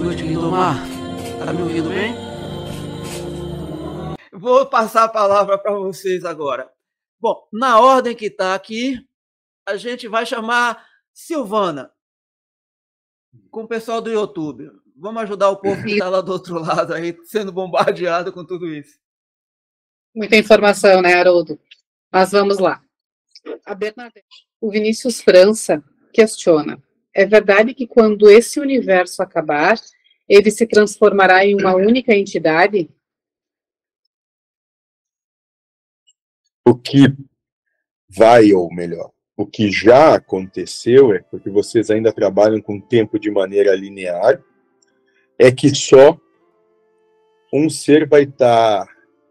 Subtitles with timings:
[0.00, 0.76] noite, Lindomar.
[1.38, 2.14] Tá me ouvindo bem?
[4.32, 6.70] Vou passar a palavra para vocês agora.
[7.20, 8.98] Bom, na ordem que está aqui,
[9.66, 11.90] a gente vai chamar Silvana,
[13.50, 14.70] com o pessoal do YouTube.
[14.96, 18.66] Vamos ajudar o povo que está lá do outro lado aí, sendo bombardeado com tudo
[18.66, 18.98] isso.
[20.14, 21.58] Muita informação, né, Haroldo?
[22.12, 22.82] Mas vamos lá.
[23.64, 24.46] A Bernadette.
[24.60, 26.82] O Vinícius França questiona:
[27.14, 29.78] é verdade que quando esse universo acabar,
[30.28, 32.90] ele se transformará em uma única entidade?
[36.66, 37.14] O que
[38.08, 43.30] vai, ou melhor, o que já aconteceu é porque vocês ainda trabalham com tempo de
[43.30, 44.42] maneira linear,
[45.38, 46.18] é que só
[47.52, 48.88] um ser vai estar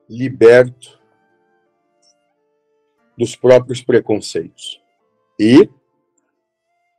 [0.09, 1.02] liberto
[3.17, 4.81] dos próprios preconceitos.
[5.39, 5.69] E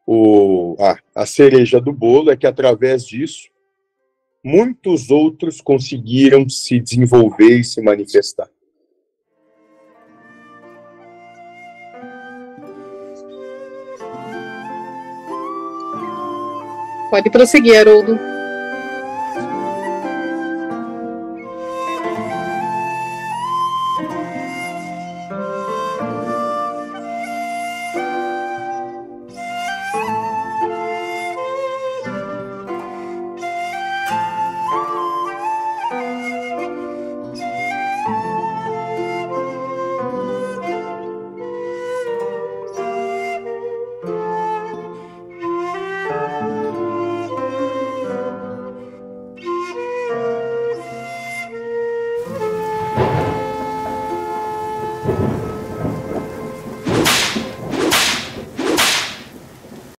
[0.06, 3.48] o, ah, a cereja do bolo é que, através disso,
[4.42, 8.48] muitos outros conseguiram se desenvolver e se manifestar.
[17.10, 18.33] Pode prosseguir, Haroldo.